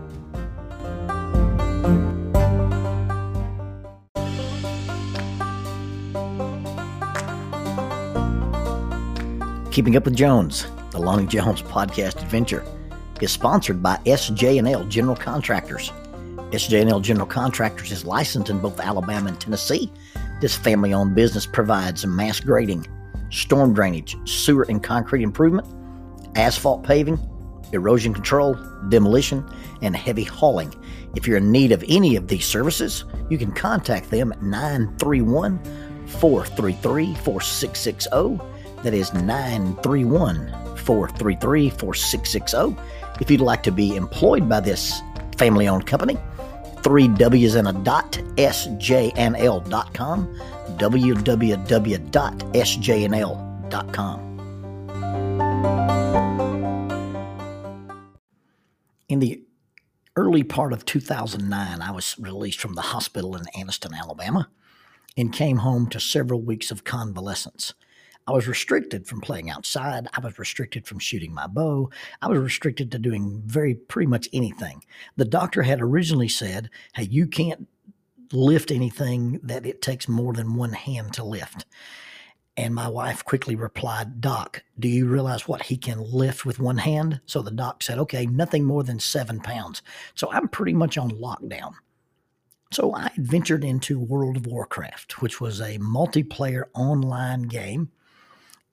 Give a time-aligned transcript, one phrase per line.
[9.72, 12.66] Keeping Up with Jones, the Lonnie Jones podcast adventure,
[13.22, 15.92] is sponsored by SJ&L General Contractors.
[16.52, 19.90] SJ&L General Contractors is licensed in both Alabama and Tennessee.
[20.42, 22.88] This family-owned business provides mass grading,
[23.30, 25.68] storm drainage, sewer and concrete improvement,
[26.40, 27.20] asphalt paving,
[27.74, 28.56] erosion control,
[28.90, 29.46] demolition,
[29.82, 30.74] and heavy hauling.
[31.16, 35.60] If you're in need of any of these services, you can contact them at 931
[36.08, 38.40] 433 4660.
[38.84, 42.76] That is 931 433 4660.
[43.22, 45.02] If you'd like to be employed by this
[45.38, 46.18] family owned company,
[46.84, 50.36] three W's and a dot, sjnl.com,
[50.78, 51.70] www.sjnl.com.
[59.10, 59.44] In the
[60.16, 64.50] early part of 2009, I was released from the hospital in Anniston, Alabama,
[65.18, 67.74] and came home to several weeks of convalescence.
[68.28, 70.08] I was restricted from playing outside.
[70.16, 71.90] I was restricted from shooting my bow.
[72.22, 74.84] I was restricted to doing very pretty much anything.
[75.16, 77.68] The doctor had originally said, Hey, you can't
[78.32, 81.66] lift anything that it takes more than one hand to lift.
[82.60, 86.80] And my wife quickly replied, Doc, do you realize what he can lift with one
[86.80, 87.22] hand?
[87.26, 89.82] So the doc said, Okay, nothing more than seven pounds.
[90.14, 91.72] So I'm pretty much on lockdown.
[92.74, 97.92] So I ventured into World of Warcraft, which was a multiplayer online game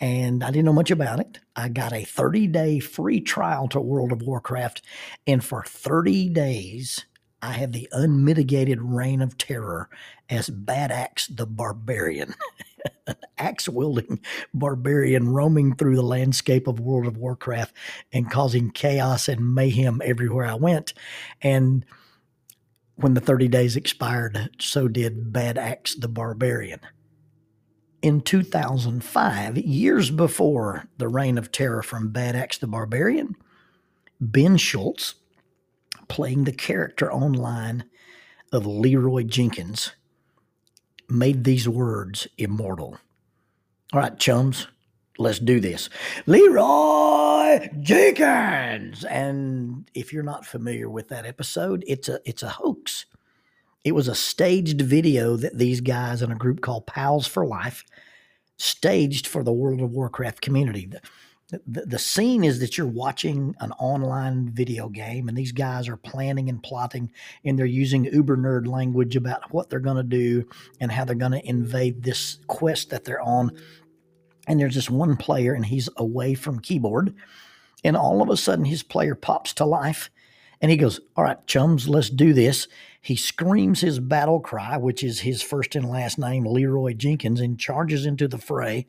[0.01, 1.39] and I didn't know much about it.
[1.55, 4.83] I got a 30 day free trial to World of Warcraft,
[5.29, 7.07] and for 30 days,
[7.41, 9.89] I had the unmitigated reign of terror
[10.29, 12.35] as Bad Axe the Barbarian, an
[13.39, 14.21] axe wielding
[14.55, 17.75] barbarian roaming through the landscape of World of Warcraft
[18.13, 20.95] and causing chaos and mayhem everywhere I went.
[21.43, 21.85] And
[22.97, 26.81] when the 30 days expired, so did Bad Axe the Barbarian
[28.07, 33.35] in 2005, years before the reign of terror from Bad Axe the Barbarian,
[34.21, 35.17] Ben Schulz,
[36.07, 37.85] playing the character online
[38.53, 39.93] of Leroy Jenkins,
[41.09, 42.99] made these words immortal.
[43.93, 44.67] All right, chums,
[45.19, 45.89] let's do this.
[46.27, 49.05] Leroy Jenkins.
[49.05, 53.07] And if you're not familiar with that episode, it's a it's a hoax.
[53.85, 57.85] It was a staged video that these guys in a group called Pals for Life
[58.57, 60.87] staged for the World of Warcraft community.
[60.87, 61.01] The,
[61.49, 65.97] the, the, scene is that you're watching an online video game, and these guys are
[65.97, 67.13] planning and plotting,
[67.45, 70.49] and they're using uber nerd language about what they're going to do
[70.81, 73.53] and how they're going to invade this quest that they're on.
[74.49, 77.15] And there's this one player, and he's away from keyboard,
[77.85, 80.11] and all of a sudden his player pops to life,
[80.61, 82.67] and he goes, All right, chums, let's do this.
[83.01, 87.57] He screams his battle cry, which is his first and last name, Leroy Jenkins, and
[87.57, 88.89] charges into the fray,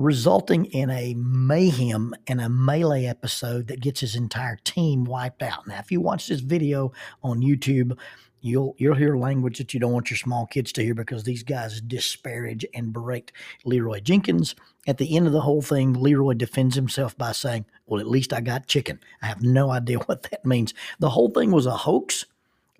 [0.00, 5.66] resulting in a mayhem and a melee episode that gets his entire team wiped out.
[5.66, 6.92] Now, if you watch this video
[7.22, 7.98] on YouTube,
[8.40, 11.42] you'll you'll hear language that you don't want your small kids to hear because these
[11.42, 13.30] guys disparage and berate
[13.64, 14.54] Leroy Jenkins.
[14.86, 18.32] At the end of the whole thing, Leroy defends himself by saying, "Well, at least
[18.32, 20.72] I got chicken." I have no idea what that means.
[20.98, 22.24] The whole thing was a hoax,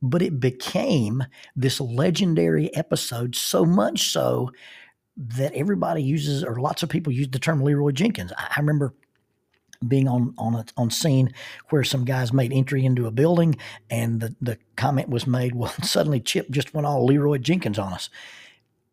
[0.01, 1.25] but it became
[1.55, 4.51] this legendary episode so much so
[5.21, 8.33] that everybody uses or lots of people use the term Leroy Jenkins.
[8.37, 8.95] I, I remember
[9.87, 11.33] being on on a, on scene
[11.71, 13.57] where some guys made entry into a building
[13.89, 17.93] and the, the comment was made, well, suddenly Chip just went all Leroy Jenkins on
[17.93, 18.09] us.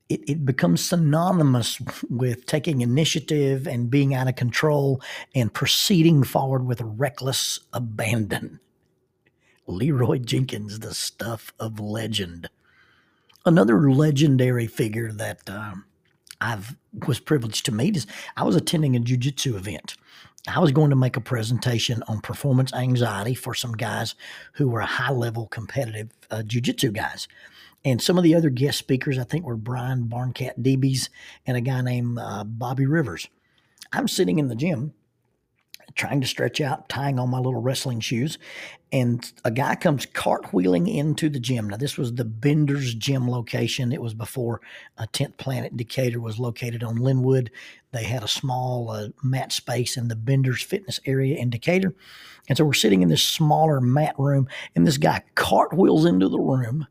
[0.10, 5.02] It, it becomes synonymous with taking initiative and being out of control
[5.36, 8.62] and proceeding forward with reckless abandon.
[9.66, 12.50] Leroy Jenkins, the stuff of legend.
[13.46, 15.84] Another legendary figure that um,
[16.40, 16.76] I've
[17.08, 19.96] was privileged to meet is I was attending a jujitsu event.
[20.48, 24.16] I was going to make a presentation on performance anxiety for some guys
[24.54, 27.28] who were high level competitive uh, jujitsu guys.
[27.84, 31.10] And some of the other guest speakers, I think, were Brian Barncat Deebies
[31.46, 33.28] and a guy named uh, Bobby Rivers.
[33.92, 34.94] I'm sitting in the gym
[35.96, 38.38] trying to stretch out, tying on my little wrestling shoes,
[38.92, 41.70] and a guy comes cartwheeling into the gym.
[41.70, 43.92] Now, this was the Bender's Gym location.
[43.92, 44.62] It was before
[44.98, 47.52] a 10th Planet Decatur was located on Linwood.
[47.92, 51.94] They had a small uh, mat space in the Bender's Fitness area in Decatur.
[52.48, 56.40] And so we're sitting in this smaller mat room, and this guy cartwheels into the
[56.40, 56.88] room,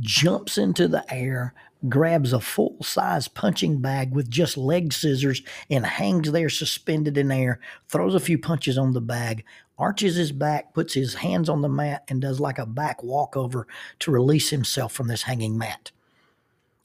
[0.00, 1.52] jumps into the air,
[1.88, 7.30] grabs a full size punching bag with just leg scissors and hangs there suspended in
[7.30, 9.44] air, throws a few punches on the bag,
[9.78, 13.66] arches his back, puts his hands on the mat, and does like a back walkover
[14.00, 15.90] to release himself from this hanging mat.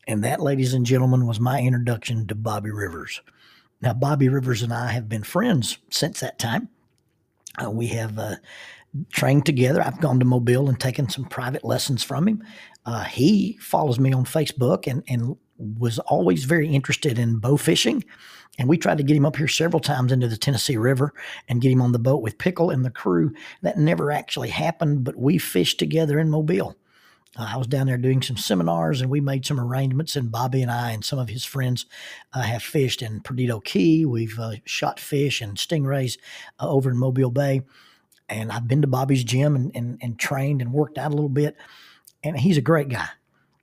[0.08, 3.22] And that, ladies and gentlemen, was my introduction to Bobby Rivers.
[3.82, 6.70] Now, Bobby Rivers and I have been friends since that time.
[7.64, 8.36] Uh, we have uh,
[9.12, 9.82] trained together.
[9.82, 12.44] I've gone to Mobile and taken some private lessons from him.
[12.86, 18.04] Uh, he follows me on Facebook and, and was always very interested in bow fishing.
[18.60, 21.14] And we tried to get him up here several times into the Tennessee River
[21.48, 23.34] and get him on the boat with Pickle and the crew.
[23.62, 26.76] That never actually happened, but we fished together in Mobile.
[27.38, 30.18] Uh, I was down there doing some seminars and we made some arrangements.
[30.18, 31.86] And Bobby and I and some of his friends
[32.34, 34.06] uh, have fished in Perdido Key.
[34.06, 36.18] We've uh, shot fish and stingrays
[36.60, 37.62] uh, over in Mobile Bay.
[38.28, 41.30] And I've been to Bobby's gym and, and, and trained and worked out a little
[41.30, 41.56] bit
[42.24, 43.08] and he's a great guy.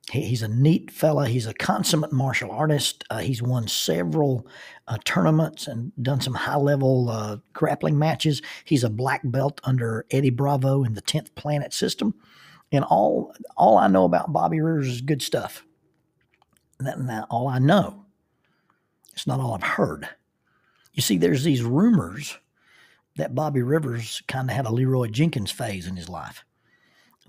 [0.09, 1.27] He, he's a neat fella.
[1.27, 3.03] He's a consummate martial artist.
[3.09, 4.47] Uh, he's won several
[4.87, 8.41] uh, tournaments and done some high level uh, grappling matches.
[8.65, 12.15] He's a black belt under Eddie Bravo in the 10th Planet system.
[12.71, 15.63] And all, all I know about Bobby Rivers is good stuff.
[16.79, 18.05] That, that all I know.
[19.13, 20.07] It's not all I've heard.
[20.93, 22.37] You see, there's these rumors
[23.15, 26.45] that Bobby Rivers kind of had a Leroy Jenkins phase in his life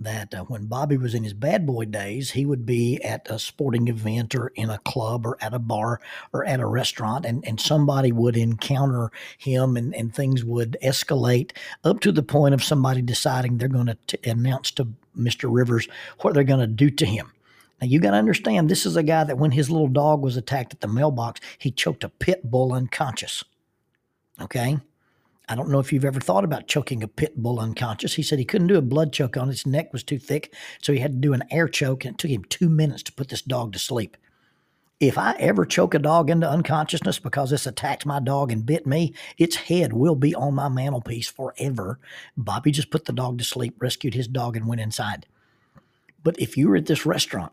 [0.01, 3.39] that uh, when Bobby was in his bad boy days, he would be at a
[3.39, 6.01] sporting event or in a club or at a bar
[6.33, 11.53] or at a restaurant, and, and somebody would encounter him and, and things would escalate
[11.85, 15.49] up to the point of somebody deciding they're going to announce to Mr.
[15.53, 15.87] Rivers
[16.21, 17.31] what they're going to do to him.
[17.81, 20.37] Now, you got to understand, this is a guy that when his little dog was
[20.37, 23.45] attacked at the mailbox, he choked a pit bull unconscious.
[24.41, 24.79] Okay?
[25.51, 28.15] I don't know if you've ever thought about choking a pit bull unconscious.
[28.15, 29.53] He said he couldn't do a blood choke on it.
[29.53, 32.19] His neck was too thick, so he had to do an air choke, and it
[32.19, 34.17] took him two minutes to put this dog to sleep.
[35.01, 38.87] If I ever choke a dog into unconsciousness because this attacked my dog and bit
[38.87, 41.99] me, its head will be on my mantelpiece forever.
[42.37, 45.27] Bobby just put the dog to sleep, rescued his dog, and went inside.
[46.23, 47.53] But if you were at this restaurant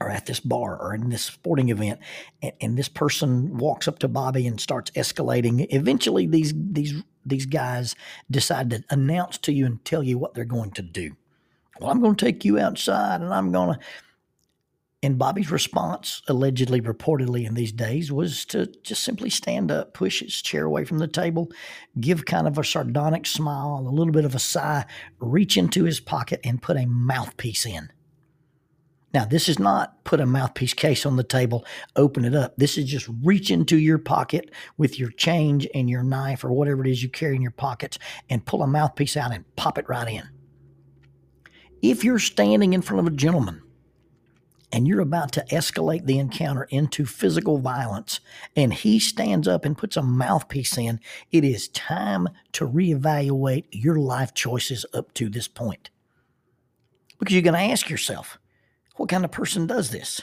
[0.00, 2.00] or at this bar or in this sporting event
[2.42, 5.66] and, and, this person walks up to Bobby and starts escalating.
[5.70, 7.94] Eventually these these these guys
[8.30, 11.16] decide to announce to you and tell you what they're going to do.
[11.80, 13.80] Well I'm going to take you outside and I'm going to
[15.02, 20.20] and Bobby's response allegedly reportedly in these days was to just simply stand up push
[20.20, 21.50] his chair away from the table
[22.00, 24.84] give kind of a sardonic smile a little bit of a sigh
[25.20, 27.90] reach into his pocket and put a mouthpiece in
[29.16, 31.64] now, this is not put a mouthpiece case on the table,
[31.96, 32.54] open it up.
[32.58, 36.84] This is just reach into your pocket with your change and your knife or whatever
[36.84, 39.88] it is you carry in your pockets and pull a mouthpiece out and pop it
[39.88, 40.28] right in.
[41.80, 43.62] If you're standing in front of a gentleman
[44.70, 48.20] and you're about to escalate the encounter into physical violence,
[48.54, 51.00] and he stands up and puts a mouthpiece in,
[51.32, 55.88] it is time to reevaluate your life choices up to this point.
[57.18, 58.38] Because you're going to ask yourself,
[58.96, 60.22] what kind of person does this?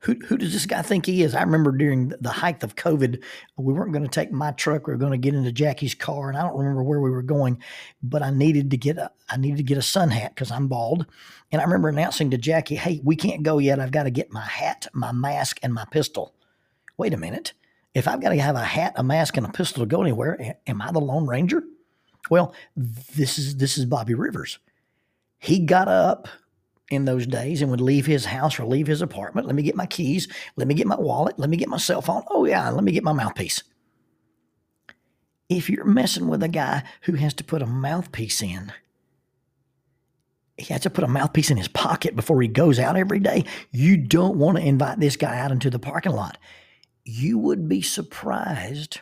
[0.00, 1.34] Who, who does this guy think he is?
[1.34, 3.22] I remember during the height of COVID,
[3.56, 4.86] we weren't going to take my truck.
[4.86, 7.22] We were going to get into Jackie's car, and I don't remember where we were
[7.22, 7.60] going,
[8.02, 10.68] but I needed to get a I needed to get a sun hat because I'm
[10.68, 11.06] bald.
[11.50, 13.80] And I remember announcing to Jackie, "Hey, we can't go yet.
[13.80, 16.34] I've got to get my hat, my mask, and my pistol."
[16.98, 17.52] Wait a minute.
[17.92, 20.56] If I've got to have a hat, a mask, and a pistol to go anywhere,
[20.66, 21.64] am I the Lone Ranger?
[22.30, 24.58] Well, this is this is Bobby Rivers.
[25.38, 26.28] He got up
[26.90, 29.46] in those days and would leave his house or leave his apartment.
[29.46, 30.28] Let me get my keys.
[30.56, 31.38] Let me get my wallet.
[31.38, 32.22] Let me get my cell phone.
[32.30, 33.62] Oh, yeah, let me get my mouthpiece.
[35.48, 38.72] If you're messing with a guy who has to put a mouthpiece in,
[40.56, 43.44] he has to put a mouthpiece in his pocket before he goes out every day.
[43.72, 46.38] You don't want to invite this guy out into the parking lot.
[47.04, 49.00] You would be surprised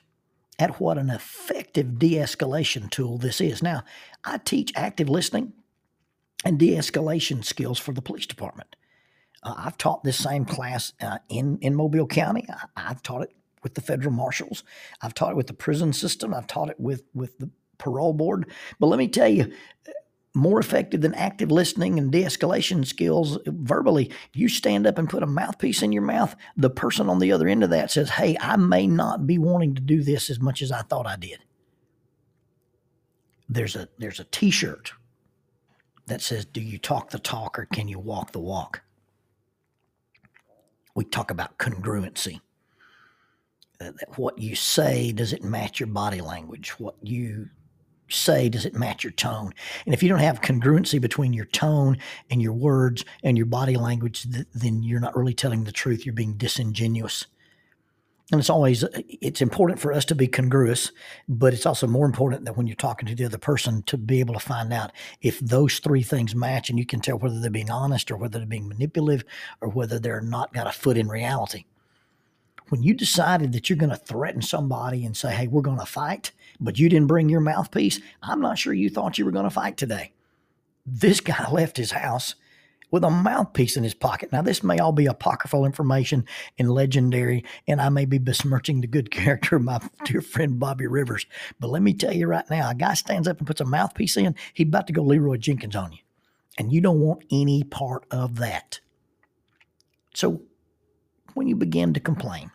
[0.59, 3.63] at what an effective de escalation tool this is.
[3.63, 3.85] Now,
[4.25, 5.53] I teach active listening
[6.45, 8.77] and de escalation skills for the police department.
[9.43, 12.47] Uh, I've taught this same class uh, in, in Mobile County.
[12.77, 13.33] I, have taught it
[13.63, 14.63] with the federal marshals.
[15.03, 16.35] I've taught it with the prison system.
[16.35, 18.51] I've taught it with, with the parole board.
[18.79, 19.53] But let me tell you,
[20.35, 25.27] more effective than active listening and de-escalation skills verbally you stand up and put a
[25.27, 28.57] mouthpiece in your mouth the person on the other end of that says hey i
[28.57, 31.39] may not be wanting to do this as much as i thought i did
[33.49, 34.93] there's a there's a t-shirt
[36.07, 38.83] that says do you talk the talk or can you walk the walk?
[40.95, 42.41] We talk about congruency.
[43.81, 46.71] Uh, what you say does it match your body language?
[46.79, 47.49] What you
[48.09, 49.53] say does it match your tone?
[49.87, 51.99] And if you don't have congruency between your tone
[52.31, 56.07] and your words and your body language th- then you're not really telling the truth.
[56.07, 57.27] You're being disingenuous
[58.31, 58.85] and it's always
[59.21, 60.93] it's important for us to be congruous
[61.29, 64.21] but it's also more important that when you're talking to the other person to be
[64.21, 67.51] able to find out if those three things match and you can tell whether they're
[67.51, 69.25] being honest or whether they're being manipulative
[69.61, 71.65] or whether they're not got a foot in reality
[72.69, 75.87] when you decided that you're going to threaten somebody and say, hey, we're going to
[75.87, 79.45] fight, but you didn't bring your mouthpiece, I'm not sure you thought you were going
[79.45, 80.13] to fight today.
[80.87, 82.35] This guy left his house
[82.95, 84.31] with a mouthpiece in his pocket.
[84.31, 86.25] Now, this may all be apocryphal information
[86.61, 90.87] and legendary, and I may be besmirching the good character of my dear friend Bobby
[90.87, 91.27] Rivers.
[91.59, 94.17] But let me tell you right now, a guy stands up and puts a mouthpiece
[94.17, 95.99] in, he's about to go Leroy Jenkins on you.
[96.57, 98.79] And you don't want any part of that.
[100.15, 100.43] So
[101.35, 102.53] when you begin to complain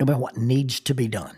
[0.00, 1.36] about what needs to be done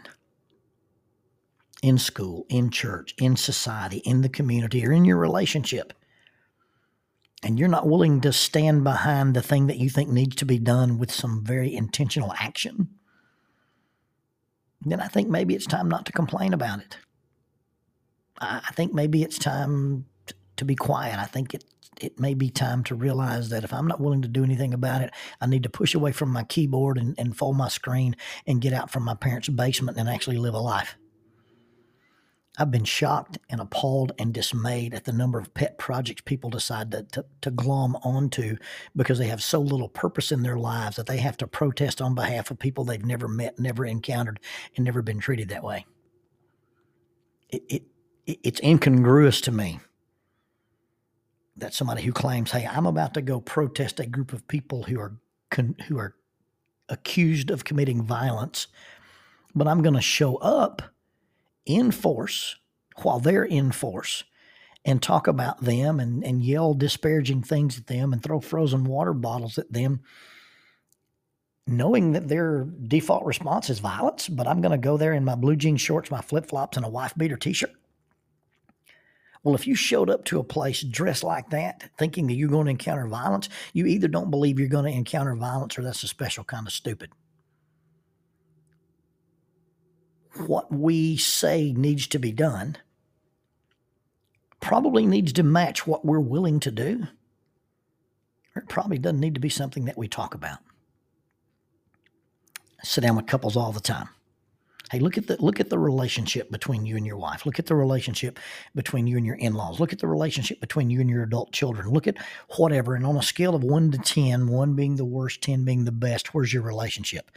[1.82, 5.92] in school, in church, in society, in the community, or in your relationship,
[7.42, 10.58] and you're not willing to stand behind the thing that you think needs to be
[10.58, 12.88] done with some very intentional action,
[14.82, 16.96] then I think maybe it's time not to complain about it.
[18.40, 20.06] I think maybe it's time
[20.56, 21.18] to be quiet.
[21.18, 21.64] I think it
[22.00, 25.02] it may be time to realize that if I'm not willing to do anything about
[25.02, 28.16] it, I need to push away from my keyboard and, and fold my screen
[28.46, 30.96] and get out from my parents' basement and actually live a life.
[32.58, 36.90] I've been shocked and appalled and dismayed at the number of pet projects people decide
[36.90, 38.56] to, to, to, glom onto
[38.96, 42.16] because they have so little purpose in their lives that they have to protest on
[42.16, 44.40] behalf of people they've never met, never encountered,
[44.74, 45.86] and never been treated that way.
[47.48, 47.82] It, it,
[48.26, 49.78] it's incongruous to me
[51.56, 55.00] that somebody who claims, "Hey, I'm about to go protest a group of people who
[55.00, 55.16] are
[55.50, 56.14] con- who are
[56.88, 58.66] accused of committing violence,
[59.54, 60.82] but I'm going to show up
[61.68, 62.56] in force
[63.02, 64.24] while they're in force."
[64.84, 69.12] And talk about them and, and yell disparaging things at them and throw frozen water
[69.12, 70.00] bottles at them,
[71.66, 75.34] knowing that their default response is violence, but I'm going to go there in my
[75.34, 77.72] blue jean shorts, my flip flops, and a wife beater t shirt
[79.42, 82.66] well, if you showed up to a place dressed like that, thinking that you're going
[82.66, 86.08] to encounter violence, you either don't believe you're going to encounter violence or that's a
[86.08, 87.10] special kind of stupid.
[90.46, 92.76] What we say needs to be done
[94.60, 97.06] probably needs to match what we're willing to do.
[98.54, 100.58] Or it probably doesn't need to be something that we talk about.
[102.80, 104.08] I sit down with couples all the time.
[104.90, 107.44] Hey, look at the look at the relationship between you and your wife.
[107.44, 108.38] Look at the relationship
[108.74, 109.80] between you and your in-laws.
[109.80, 111.90] Look at the relationship between you and your adult children.
[111.90, 112.16] Look at
[112.56, 112.94] whatever.
[112.94, 115.92] And on a scale of one to 10, one being the worst, 10 being the
[115.92, 117.30] best, where's your relationship?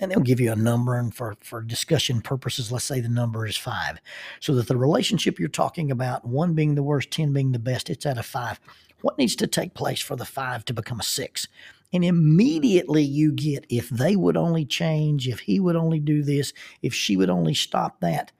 [0.00, 0.96] And they'll give you a number.
[0.96, 4.00] And for, for discussion purposes, let's say the number is five.
[4.40, 7.88] So that the relationship you're talking about, one being the worst, 10 being the best,
[7.88, 8.58] it's at a five.
[9.02, 11.46] What needs to take place for the five to become a six?
[11.96, 16.52] And immediately you get, if they would only change, if he would only do this,
[16.82, 18.32] if she would only stop that.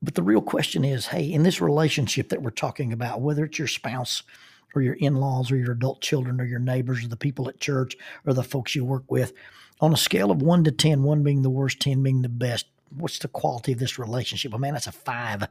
[0.00, 3.58] But the real question is hey, in this relationship that we're talking about, whether it's
[3.58, 4.22] your spouse
[4.76, 7.58] or your in laws or your adult children or your neighbors or the people at
[7.58, 9.32] church or the folks you work with,
[9.80, 12.66] on a scale of one to 10, one being the worst, 10 being the best,
[12.96, 14.52] what's the quality of this relationship?
[14.52, 15.48] Well, man, that's a five.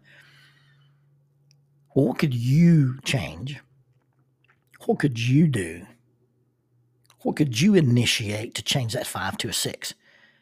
[1.93, 3.59] Well, what could you change?
[4.85, 5.85] What could you do
[7.21, 9.93] what could you initiate to change that five to a six?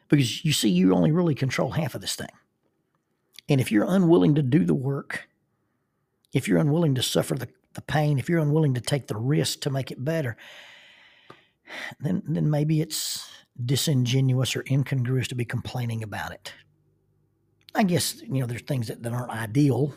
[0.08, 2.28] Because you see, you only really control half of this thing.
[3.48, 5.28] And if you're unwilling to do the work,
[6.32, 9.60] if you're unwilling to suffer the, the pain, if you're unwilling to take the risk
[9.60, 10.36] to make it better,
[12.00, 13.28] then, then maybe it's
[13.62, 16.52] disingenuous or incongruous to be complaining about it.
[17.74, 19.94] I guess, you know, there's things that, that aren't ideal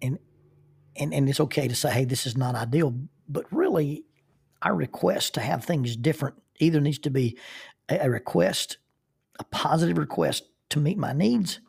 [0.00, 0.18] and,
[0.96, 2.94] and, and it's okay to say, hey, this is not ideal.
[3.28, 4.04] But really,
[4.62, 7.38] our request to have things different either needs to be
[7.88, 8.78] a request,
[9.38, 11.60] a positive request to meet my needs,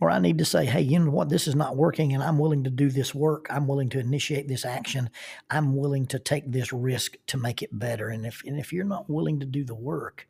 [0.00, 1.28] Or I need to say, hey, you know what?
[1.28, 3.46] This is not working and I'm willing to do this work.
[3.48, 5.08] I'm willing to initiate this action.
[5.50, 8.08] I'm willing to take this risk to make it better.
[8.08, 10.26] And if, and if you're not willing to do the work,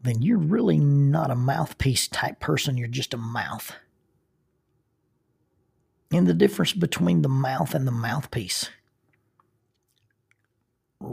[0.00, 2.76] then you're really not a mouthpiece type person.
[2.76, 3.72] You're just a mouth.
[6.12, 8.70] And the difference between the mouth and the mouthpiece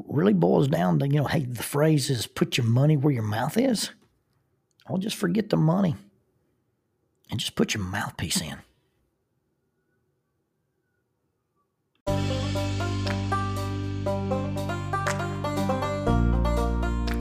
[0.08, 3.24] really boils down to, you know, hey, the phrase is put your money where your
[3.24, 3.92] mouth is.
[4.90, 5.96] Well, just forget the money
[7.30, 8.58] and just put your mouthpiece in.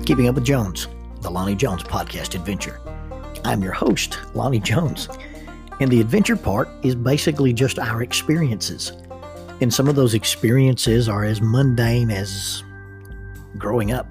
[0.05, 0.89] Keeping Up with Jones,
[1.21, 2.81] the Lonnie Jones podcast adventure.
[3.45, 5.09] I'm your host, Lonnie Jones,
[5.81, 8.93] and the adventure part is basically just our experiences.
[9.63, 12.65] And some of those experiences are as mundane as
[13.57, 14.09] growing up,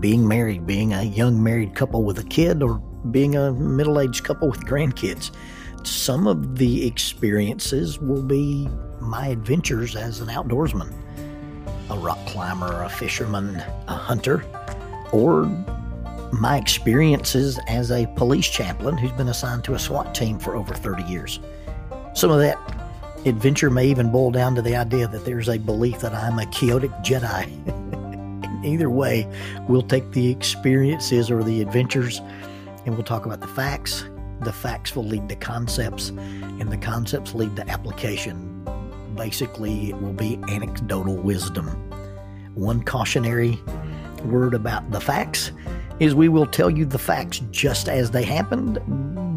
[0.00, 2.74] being married, being a young married couple with a kid, or
[3.10, 5.30] being a middle aged couple with grandkids.
[5.86, 8.68] Some of the experiences will be
[9.00, 10.92] my adventures as an outdoorsman,
[11.88, 13.56] a rock climber, a fisherman,
[13.88, 14.44] a hunter,
[15.10, 15.46] or
[16.32, 20.74] my experiences as a police chaplain who's been assigned to a SWAT team for over
[20.74, 21.40] 30 years.
[22.12, 22.58] Some of that
[23.26, 26.46] adventure may even boil down to the idea that there's a belief that I'm a
[26.46, 27.48] chaotic Jedi.
[28.64, 29.28] Either way,
[29.68, 32.20] we'll take the experiences or the adventures
[32.86, 34.04] and we'll talk about the facts.
[34.40, 38.66] The facts will lead to concepts, and the concepts lead to application.
[39.16, 41.68] Basically, it will be anecdotal wisdom.
[42.54, 43.58] One cautionary
[44.24, 45.52] word about the facts
[46.00, 48.78] is we will tell you the facts just as they happened,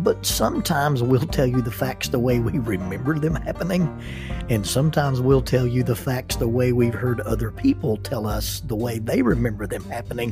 [0.08, 4.02] but sometimes we'll tell you the facts the way we remember them happening,
[4.50, 8.62] and sometimes we'll tell you the facts the way we've heard other people tell us
[8.62, 10.32] the way they remember them happening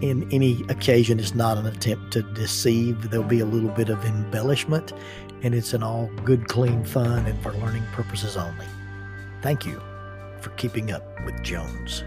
[0.00, 3.10] in any occasion it's not an attempt to deceive.
[3.10, 4.92] There'll be a little bit of embellishment,
[5.42, 8.66] and it's an all good, clean fun and for learning purposes only.
[9.42, 9.82] Thank you
[10.40, 12.04] for keeping up with Jones.